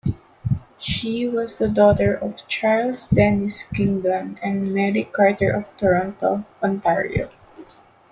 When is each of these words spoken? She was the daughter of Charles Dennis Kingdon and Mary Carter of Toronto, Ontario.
She 0.79 1.27
was 1.29 1.59
the 1.59 1.67
daughter 1.67 2.15
of 2.15 2.37
Charles 2.47 3.07
Dennis 3.09 3.61
Kingdon 3.65 4.39
and 4.41 4.73
Mary 4.73 5.03
Carter 5.03 5.51
of 5.51 5.65
Toronto, 5.77 6.43
Ontario. 6.63 7.29